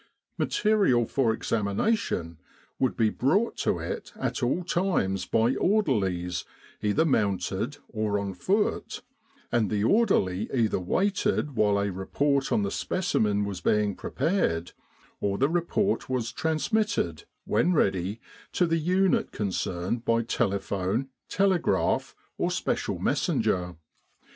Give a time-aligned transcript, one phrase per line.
[0.35, 2.39] Material for examination
[2.79, 6.43] would be brought to it at all times by orderlies
[6.81, 9.03] either mounted or on foot,
[9.51, 14.71] and the orderly either waited while a report on the specimen was being prepared,
[15.19, 18.19] or the report was transmitted, when ready,
[18.51, 23.75] to the unit concerned by telephone, telegraph, or special messenger.